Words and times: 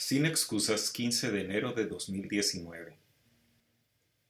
Sin 0.00 0.26
excusas, 0.26 0.92
15 0.92 1.32
de 1.32 1.40
enero 1.40 1.72
de 1.72 1.86
2019. 1.86 2.96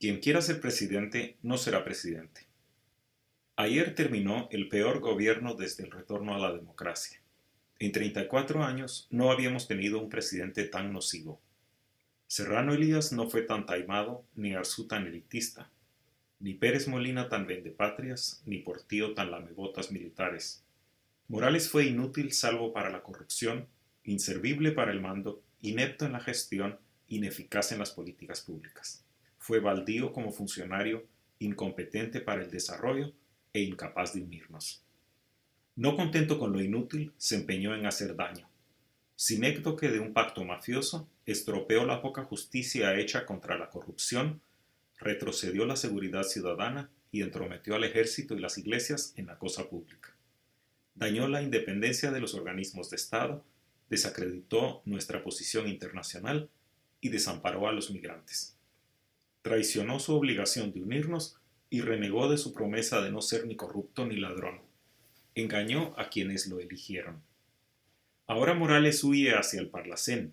Quien 0.00 0.18
quiera 0.18 0.42
ser 0.42 0.60
presidente 0.60 1.36
no 1.40 1.56
será 1.56 1.84
presidente. 1.84 2.48
Ayer 3.54 3.94
terminó 3.94 4.48
el 4.50 4.68
peor 4.68 4.98
gobierno 4.98 5.54
desde 5.54 5.84
el 5.84 5.92
retorno 5.92 6.34
a 6.34 6.40
la 6.40 6.52
democracia. 6.52 7.22
En 7.78 7.92
34 7.92 8.64
años 8.64 9.06
no 9.10 9.30
habíamos 9.30 9.68
tenido 9.68 10.00
un 10.00 10.08
presidente 10.08 10.64
tan 10.64 10.92
nocivo. 10.92 11.40
Serrano 12.26 12.74
Elías 12.74 13.12
no 13.12 13.30
fue 13.30 13.42
tan 13.42 13.64
taimado, 13.64 14.24
ni 14.34 14.54
Arzú 14.54 14.88
tan 14.88 15.06
elitista, 15.06 15.70
ni 16.40 16.54
Pérez 16.54 16.88
Molina 16.88 17.28
tan 17.28 17.46
vendepatrias, 17.46 18.42
ni 18.46 18.58
Portillo 18.58 19.14
tan 19.14 19.30
lamebotas 19.30 19.92
militares. 19.92 20.64
Morales 21.28 21.68
fue 21.68 21.86
inútil 21.86 22.32
salvo 22.32 22.72
para 22.72 22.90
la 22.90 23.04
corrupción, 23.04 23.68
inservible 24.02 24.72
para 24.72 24.90
el 24.90 25.00
mando 25.00 25.40
inepto 25.62 26.04
en 26.04 26.12
la 26.12 26.20
gestión, 26.20 26.78
ineficaz 27.08 27.72
en 27.72 27.78
las 27.78 27.92
políticas 27.92 28.42
públicas. 28.42 29.04
Fue 29.38 29.60
baldío 29.60 30.12
como 30.12 30.32
funcionario, 30.32 31.06
incompetente 31.38 32.20
para 32.20 32.42
el 32.42 32.50
desarrollo 32.50 33.12
e 33.52 33.62
incapaz 33.62 34.12
de 34.12 34.22
unirnos. 34.22 34.82
No 35.76 35.96
contento 35.96 36.38
con 36.38 36.52
lo 36.52 36.60
inútil, 36.60 37.12
se 37.16 37.36
empeñó 37.36 37.74
en 37.74 37.86
hacer 37.86 38.14
daño. 38.14 38.48
Sinécdoque 39.16 39.88
de 39.88 40.00
un 40.00 40.12
pacto 40.12 40.44
mafioso, 40.44 41.08
estropeó 41.26 41.86
la 41.86 42.02
poca 42.02 42.24
justicia 42.24 42.94
hecha 42.96 43.24
contra 43.24 43.56
la 43.56 43.70
corrupción, 43.70 44.40
retrocedió 44.98 45.64
la 45.64 45.76
seguridad 45.76 46.24
ciudadana 46.24 46.90
y 47.10 47.22
entrometió 47.22 47.74
al 47.74 47.84
ejército 47.84 48.34
y 48.34 48.40
las 48.40 48.58
iglesias 48.58 49.12
en 49.16 49.26
la 49.26 49.38
cosa 49.38 49.68
pública. 49.68 50.14
Dañó 50.94 51.28
la 51.28 51.42
independencia 51.42 52.10
de 52.10 52.20
los 52.20 52.34
organismos 52.34 52.90
de 52.90 52.96
Estado 52.96 53.44
desacreditó 53.92 54.80
nuestra 54.86 55.22
posición 55.22 55.68
internacional 55.68 56.48
y 57.02 57.10
desamparó 57.10 57.68
a 57.68 57.72
los 57.72 57.90
migrantes. 57.90 58.56
Traicionó 59.42 60.00
su 60.00 60.14
obligación 60.14 60.72
de 60.72 60.80
unirnos 60.80 61.36
y 61.68 61.82
renegó 61.82 62.30
de 62.30 62.38
su 62.38 62.54
promesa 62.54 63.02
de 63.02 63.12
no 63.12 63.20
ser 63.20 63.46
ni 63.46 63.54
corrupto 63.54 64.06
ni 64.06 64.16
ladrón. 64.16 64.62
Engañó 65.34 65.94
a 65.98 66.08
quienes 66.08 66.46
lo 66.46 66.58
eligieron. 66.58 67.22
Ahora 68.26 68.54
Morales 68.54 69.04
huye 69.04 69.34
hacia 69.34 69.60
el 69.60 69.68
Parlacén. 69.68 70.32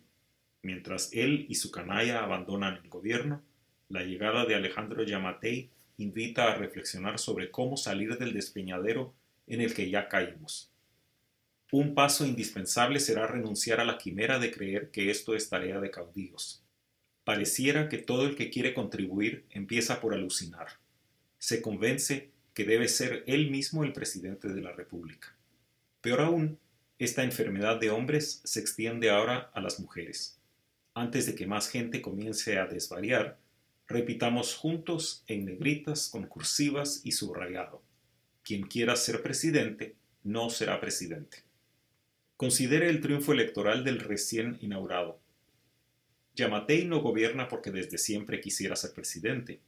Mientras 0.61 1.09
él 1.11 1.45
y 1.49 1.55
su 1.55 1.69
canalla 1.69 2.23
abandonan 2.23 2.77
el 2.81 2.89
gobierno, 2.89 3.43
la 3.89 4.03
llegada 4.03 4.45
de 4.45 4.55
Alejandro 4.55 5.03
Yamatei 5.03 5.69
invita 5.97 6.49
a 6.49 6.55
reflexionar 6.55 7.19
sobre 7.19 7.51
cómo 7.51 7.75
salir 7.75 8.17
del 8.17 8.33
despeñadero 8.33 9.13
en 9.47 9.59
el 9.59 9.73
que 9.73 9.89
ya 9.89 10.07
caímos. 10.07 10.71
Un 11.71 11.93
paso 11.93 12.25
indispensable 12.25 12.99
será 12.99 13.27
renunciar 13.27 13.79
a 13.79 13.85
la 13.85 13.99
quimera 13.99 14.39
de 14.39 14.49
creer 14.49 14.89
que 14.89 15.11
esto 15.11 15.35
es 15.35 15.49
tarea 15.49 15.79
de 15.79 15.91
caudillos. 15.91 16.63
Pareciera 17.23 17.89
que 17.89 17.99
todo 17.99 18.25
el 18.25 18.35
que 18.35 18.49
quiere 18.49 18.73
contribuir 18.73 19.45
empieza 19.51 20.01
por 20.01 20.15
alucinar. 20.15 20.67
Se 21.37 21.61
convence 21.61 22.31
que 22.55 22.65
debe 22.65 22.87
ser 22.87 23.23
él 23.27 23.51
mismo 23.51 23.83
el 23.83 23.93
presidente 23.93 24.47
de 24.47 24.61
la 24.61 24.71
República. 24.71 25.35
Peor 26.01 26.21
aún, 26.21 26.57
esta 26.97 27.23
enfermedad 27.23 27.79
de 27.79 27.91
hombres 27.91 28.41
se 28.43 28.59
extiende 28.59 29.11
ahora 29.11 29.51
a 29.53 29.61
las 29.61 29.79
mujeres. 29.79 30.39
Antes 30.95 31.27
de 31.27 31.35
que 31.35 31.45
más 31.45 31.69
gente 31.69 32.01
comience 32.01 32.57
a 32.57 32.65
desvariar, 32.65 33.37
repitamos 33.87 34.55
juntos 34.55 35.23
en 35.27 35.45
negritas, 35.45 36.09
con 36.09 36.25
cursivas 36.25 37.01
y 37.03 37.11
subrayado. 37.11 37.83
Quien 38.43 38.63
quiera 38.63 38.95
ser 38.95 39.21
presidente 39.21 39.95
no 40.23 40.49
será 40.49 40.81
presidente. 40.81 41.48
Considere 42.39 42.89
el 42.89 43.01
triunfo 43.01 43.33
electoral 43.33 43.83
del 43.83 43.99
recién 43.99 44.57
inaugurado. 44.61 45.19
Yamatei 46.35 46.85
no 46.85 47.01
gobierna 47.01 47.49
porque 47.49 47.69
desde 47.69 47.97
siempre 47.97 48.39
quisiera 48.39 48.77
ser 48.77 48.93
presidente, 48.93 49.59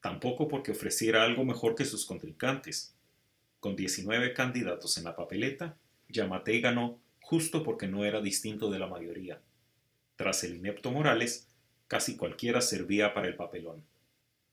tampoco 0.00 0.46
porque 0.46 0.70
ofreciera 0.70 1.24
algo 1.24 1.44
mejor 1.44 1.74
que 1.74 1.84
sus 1.84 2.06
contrincantes. 2.06 2.94
Con 3.58 3.74
19 3.74 4.34
candidatos 4.34 4.98
en 4.98 5.02
la 5.02 5.16
papeleta, 5.16 5.76
Yamatei 6.08 6.60
ganó 6.60 7.00
justo 7.20 7.64
porque 7.64 7.88
no 7.88 8.04
era 8.04 8.20
distinto 8.20 8.70
de 8.70 8.78
la 8.78 8.86
mayoría. 8.86 9.40
Tras 10.14 10.44
el 10.44 10.54
inepto 10.54 10.92
Morales, 10.92 11.48
casi 11.88 12.16
cualquiera 12.16 12.60
servía 12.60 13.14
para 13.14 13.26
el 13.26 13.34
papelón. 13.34 13.82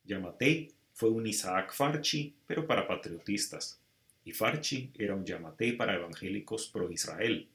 Yamatei 0.06 0.74
fue 0.92 1.10
un 1.12 1.28
Isaac 1.28 1.72
Farchi, 1.72 2.36
pero 2.48 2.66
para 2.66 2.88
patriotistas 2.88 3.80
y 4.28 4.34
Farchi 4.34 4.92
era 4.98 5.16
un 5.16 5.24
Yamatei 5.24 5.78
para 5.78 5.96
evangélicos 5.96 6.68
pro-Israel. 6.68 7.48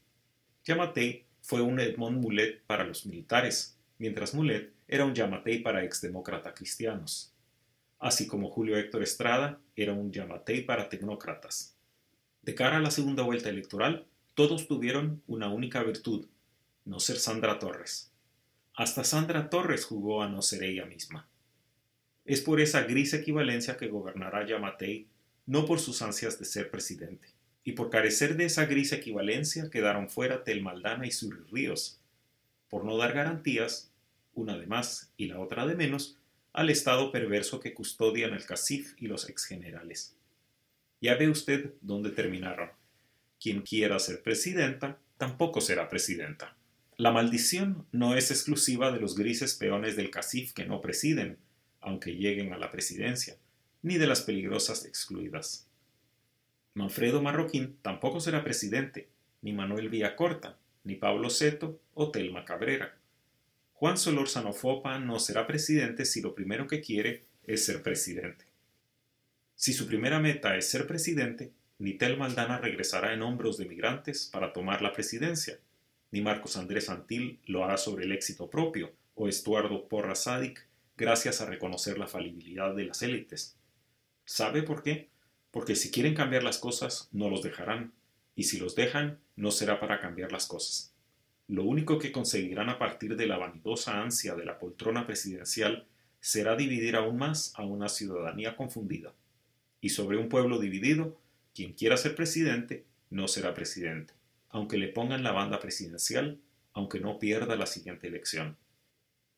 Yamatei 0.64 1.26
fue 1.42 1.60
un 1.60 1.78
Edmond 1.78 2.22
Mulet 2.22 2.62
para 2.66 2.84
los 2.84 3.04
militares, 3.04 3.76
mientras 3.98 4.32
Mulet 4.32 4.72
era 4.88 5.04
un 5.04 5.14
Yamatei 5.14 5.58
para 5.58 5.84
exdemócrata 5.84 6.54
cristianos. 6.54 7.34
Así 7.98 8.26
como 8.26 8.48
Julio 8.48 8.78
Héctor 8.78 9.02
Estrada 9.02 9.60
era 9.76 9.92
un 9.92 10.10
Yamatei 10.10 10.62
para 10.62 10.88
tecnócratas. 10.88 11.76
De 12.40 12.54
cara 12.54 12.78
a 12.78 12.80
la 12.80 12.90
segunda 12.90 13.22
vuelta 13.22 13.50
electoral, 13.50 14.06
todos 14.32 14.66
tuvieron 14.66 15.22
una 15.26 15.50
única 15.50 15.82
virtud, 15.82 16.26
no 16.86 17.00
ser 17.00 17.18
Sandra 17.18 17.58
Torres. 17.58 18.14
Hasta 18.74 19.04
Sandra 19.04 19.50
Torres 19.50 19.84
jugó 19.84 20.22
a 20.22 20.28
no 20.30 20.40
ser 20.40 20.62
ella 20.62 20.86
misma. 20.86 21.28
Es 22.24 22.40
por 22.40 22.62
esa 22.62 22.84
gris 22.84 23.12
equivalencia 23.12 23.76
que 23.76 23.88
gobernará 23.88 24.46
Yamatei 24.46 25.11
no 25.46 25.66
por 25.66 25.80
sus 25.80 26.02
ansias 26.02 26.38
de 26.38 26.44
ser 26.44 26.70
presidente. 26.70 27.28
Y 27.64 27.72
por 27.72 27.90
carecer 27.90 28.36
de 28.36 28.46
esa 28.46 28.66
gris 28.66 28.92
equivalencia 28.92 29.70
quedaron 29.70 30.08
fuera 30.08 30.44
Tel 30.44 30.62
Maldana 30.62 31.06
y 31.06 31.10
Sur 31.10 31.46
Ríos, 31.50 32.00
por 32.68 32.84
no 32.84 32.96
dar 32.96 33.12
garantías, 33.12 33.92
una 34.34 34.56
de 34.56 34.66
más 34.66 35.12
y 35.16 35.26
la 35.26 35.38
otra 35.38 35.66
de 35.66 35.74
menos, 35.74 36.18
al 36.52 36.70
Estado 36.70 37.12
perverso 37.12 37.60
que 37.60 37.74
custodian 37.74 38.32
el 38.32 38.44
CACIF 38.44 38.94
y 38.98 39.06
los 39.06 39.28
exgenerales. 39.28 40.16
Ya 41.00 41.16
ve 41.16 41.28
usted 41.28 41.74
dónde 41.80 42.10
terminaron. 42.10 42.70
Quien 43.40 43.62
quiera 43.62 43.98
ser 43.98 44.22
presidenta, 44.22 44.98
tampoco 45.18 45.60
será 45.60 45.88
presidenta. 45.88 46.56
La 46.96 47.10
maldición 47.10 47.86
no 47.90 48.14
es 48.14 48.30
exclusiva 48.30 48.92
de 48.92 49.00
los 49.00 49.16
grises 49.16 49.54
peones 49.54 49.96
del 49.96 50.10
CACIF 50.10 50.52
que 50.52 50.64
no 50.64 50.80
presiden, 50.80 51.38
aunque 51.80 52.14
lleguen 52.14 52.52
a 52.52 52.58
la 52.58 52.70
presidencia 52.70 53.36
ni 53.82 53.98
de 53.98 54.06
las 54.06 54.22
peligrosas 54.22 54.84
excluidas. 54.84 55.66
Manfredo 56.74 57.20
Marroquín 57.20 57.76
tampoco 57.82 58.20
será 58.20 58.42
presidente, 58.42 59.08
ni 59.42 59.52
Manuel 59.52 59.88
Villacorta, 59.88 60.56
ni 60.84 60.94
Pablo 60.94 61.28
Seto 61.28 61.80
o 61.94 62.10
Telma 62.10 62.44
Cabrera. 62.44 62.96
Juan 63.74 63.98
Solórzano 63.98 64.52
Fopa 64.52 64.98
no 64.98 65.18
será 65.18 65.46
presidente 65.46 66.04
si 66.04 66.22
lo 66.22 66.34
primero 66.34 66.66
que 66.66 66.80
quiere 66.80 67.24
es 67.44 67.64
ser 67.64 67.82
presidente. 67.82 68.44
Si 69.56 69.72
su 69.72 69.86
primera 69.86 70.18
meta 70.18 70.56
es 70.56 70.70
ser 70.70 70.86
presidente, 70.86 71.52
ni 71.78 71.94
Telma 71.94 72.26
Aldana 72.26 72.58
regresará 72.58 73.12
en 73.12 73.22
hombros 73.22 73.58
de 73.58 73.66
migrantes 73.66 74.30
para 74.32 74.52
tomar 74.52 74.82
la 74.82 74.92
presidencia, 74.92 75.58
ni 76.12 76.20
Marcos 76.20 76.56
Andrés 76.56 76.88
Antil 76.88 77.40
lo 77.46 77.64
hará 77.64 77.76
sobre 77.76 78.04
el 78.04 78.12
éxito 78.12 78.48
propio, 78.48 78.92
o 79.14 79.28
Estuardo 79.28 79.88
Porra 79.88 80.14
Sádic 80.14 80.66
gracias 80.96 81.40
a 81.40 81.46
reconocer 81.46 81.98
la 81.98 82.06
falibilidad 82.06 82.74
de 82.74 82.84
las 82.84 83.02
élites. 83.02 83.56
¿Sabe 84.32 84.62
por 84.62 84.82
qué? 84.82 85.10
Porque 85.50 85.76
si 85.76 85.90
quieren 85.90 86.14
cambiar 86.14 86.42
las 86.42 86.56
cosas, 86.56 87.10
no 87.12 87.28
los 87.28 87.42
dejarán, 87.42 87.92
y 88.34 88.44
si 88.44 88.56
los 88.56 88.74
dejan, 88.74 89.18
no 89.36 89.50
será 89.50 89.78
para 89.78 90.00
cambiar 90.00 90.32
las 90.32 90.46
cosas. 90.46 90.94
Lo 91.48 91.64
único 91.64 91.98
que 91.98 92.12
conseguirán 92.12 92.70
a 92.70 92.78
partir 92.78 93.14
de 93.16 93.26
la 93.26 93.36
vanidosa 93.36 94.00
ansia 94.00 94.34
de 94.34 94.46
la 94.46 94.58
poltrona 94.58 95.06
presidencial 95.06 95.86
será 96.18 96.56
dividir 96.56 96.96
aún 96.96 97.18
más 97.18 97.52
a 97.56 97.66
una 97.66 97.90
ciudadanía 97.90 98.56
confundida. 98.56 99.12
Y 99.82 99.90
sobre 99.90 100.16
un 100.16 100.30
pueblo 100.30 100.58
dividido, 100.58 101.20
quien 101.54 101.74
quiera 101.74 101.98
ser 101.98 102.14
presidente 102.14 102.86
no 103.10 103.28
será 103.28 103.52
presidente, 103.52 104.14
aunque 104.48 104.78
le 104.78 104.88
pongan 104.88 105.22
la 105.22 105.32
banda 105.32 105.60
presidencial, 105.60 106.38
aunque 106.72 107.00
no 107.00 107.18
pierda 107.18 107.54
la 107.54 107.66
siguiente 107.66 108.08
elección. 108.08 108.56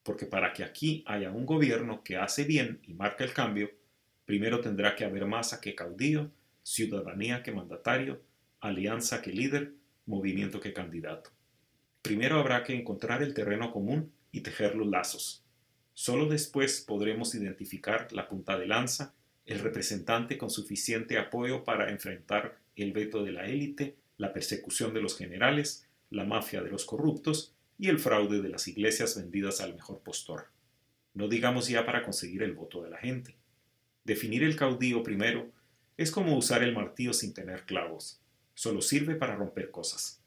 Porque 0.05 0.27
para 0.27 0.53
que 0.53 0.63
aquí 0.63 1.03
haya 1.09 1.33
un 1.33 1.47
gobierno 1.47 2.05
que 2.05 2.17
hace 2.17 2.45
bien 2.45 2.79
y 2.87 2.95
marca 2.95 3.25
el 3.25 3.33
cambio, 3.33 3.73
Primero 4.25 4.61
tendrá 4.61 4.97
que 4.97 5.05
haber 5.05 5.27
masa 5.27 5.61
que 5.61 5.75
caudillo, 5.75 6.31
ciudadanía 6.63 7.43
que 7.43 7.53
mandatario, 7.53 8.23
alianza 8.61 9.21
que 9.21 9.33
líder, 9.33 9.73
movimiento 10.07 10.61
que 10.61 10.73
candidato. 10.73 11.31
Primero 12.03 12.39
habrá 12.39 12.65
que 12.65 12.75
encontrar 12.75 13.23
el 13.23 13.35
terreno 13.35 13.73
común 13.73 14.13
y 14.33 14.41
tejer 14.41 14.75
los 14.75 14.89
lazos. 14.89 15.43
Solo 15.93 16.27
después 16.27 16.81
podremos 16.81 17.35
identificar 17.35 18.13
la 18.13 18.29
punta 18.29 18.59
de 18.59 18.67
lanza, 18.67 19.15
el 19.47 19.61
representante 19.61 20.39
con 20.39 20.51
suficiente 20.51 21.19
apoyo 21.19 21.65
para 21.65 21.91
enfrentar 21.91 22.57
el 22.77 22.93
veto 22.93 23.23
de 23.23 23.33
la 23.33 23.47
élite, 23.47 23.97
la 24.17 24.33
persecución 24.33 24.95
de 24.95 25.03
los 25.03 25.17
generales, 25.17 25.87
la 26.11 26.25
mafia 26.25 26.63
de 26.63 26.71
los 26.71 26.85
corruptos 26.85 27.55
y 27.79 27.89
el 27.89 27.99
fraude 27.99 28.41
de 28.41 28.49
las 28.49 28.69
iglesias 28.69 29.17
vendidas 29.17 29.61
al 29.61 29.75
mejor 29.75 30.01
postor. 30.01 30.47
No 31.13 31.29
digamos 31.29 31.69
ya 31.69 31.85
para 31.87 32.03
conseguir 32.03 32.43
el 32.43 32.55
voto 32.55 32.83
de 32.83 32.91
la 32.91 32.99
gente. 32.99 33.37
Definir 34.05 34.43
el 34.43 34.55
caudillo 34.55 35.03
primero 35.03 35.51
es 35.97 36.11
como 36.11 36.37
usar 36.37 36.63
el 36.63 36.75
martillo 36.75 37.15
sin 37.15 37.33
tener 37.33 37.65
clavos. 37.65 38.21
Solo 38.55 38.83
sirve 38.83 39.15
para 39.15 39.35
romper 39.35 39.71
cosas. 39.71 40.21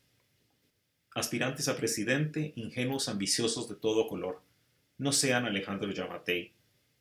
Aspirantes 1.13 1.67
a 1.67 1.77
presidente, 1.77 2.53
ingenuos 2.55 3.07
ambiciosos 3.07 3.69
de 3.69 3.75
todo 3.75 4.07
color, 4.07 4.41
no 4.97 5.11
sean 5.11 5.45
Alejandro 5.45 5.91
Yamatei, 5.91 6.53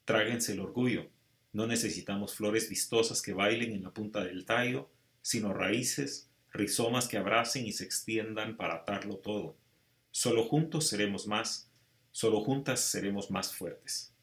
tráguense 0.04 0.52
el 0.52 0.60
orgullo. 0.60 1.08
No 1.52 1.66
necesitamos 1.66 2.34
flores 2.34 2.68
vistosas 2.68 3.22
que 3.22 3.32
bailen 3.32 3.72
en 3.72 3.82
la 3.82 3.94
punta 3.94 4.22
del 4.22 4.44
tallo, 4.44 4.90
sino 5.22 5.54
raíces, 5.54 6.28
rizomas 6.52 7.08
que 7.08 7.16
abracen 7.16 7.66
y 7.66 7.72
se 7.72 7.84
extiendan 7.84 8.56
para 8.56 8.76
atarlo 8.76 9.16
todo. 9.16 9.56
Solo 10.10 10.44
juntos 10.44 10.88
seremos 10.88 11.26
más, 11.26 11.70
solo 12.12 12.40
juntas 12.40 12.80
seremos 12.80 13.30
más 13.30 13.54
fuertes. 13.54 14.15